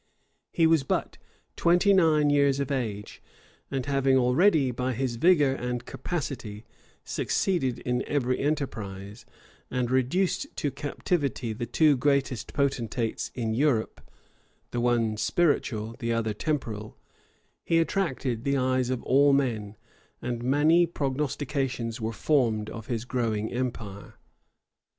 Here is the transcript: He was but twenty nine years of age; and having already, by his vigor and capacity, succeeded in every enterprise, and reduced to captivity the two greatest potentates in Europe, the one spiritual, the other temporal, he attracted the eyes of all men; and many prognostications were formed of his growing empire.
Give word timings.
He 0.51 0.65
was 0.65 0.81
but 0.81 1.19
twenty 1.55 1.93
nine 1.93 2.31
years 2.31 2.59
of 2.59 2.71
age; 2.71 3.21
and 3.69 3.85
having 3.85 4.17
already, 4.17 4.71
by 4.71 4.93
his 4.93 5.15
vigor 5.17 5.53
and 5.53 5.85
capacity, 5.85 6.65
succeeded 7.05 7.77
in 7.77 8.03
every 8.07 8.39
enterprise, 8.39 9.27
and 9.69 9.91
reduced 9.91 10.47
to 10.57 10.71
captivity 10.71 11.53
the 11.53 11.67
two 11.67 11.95
greatest 11.97 12.51
potentates 12.51 13.29
in 13.35 13.53
Europe, 13.53 14.01
the 14.71 14.81
one 14.81 15.17
spiritual, 15.17 15.95
the 15.99 16.11
other 16.11 16.33
temporal, 16.33 16.97
he 17.63 17.77
attracted 17.77 18.43
the 18.43 18.57
eyes 18.57 18.89
of 18.89 19.03
all 19.03 19.33
men; 19.33 19.75
and 20.19 20.43
many 20.43 20.87
prognostications 20.87 22.01
were 22.01 22.11
formed 22.11 22.71
of 22.71 22.87
his 22.87 23.05
growing 23.05 23.53
empire. 23.53 24.15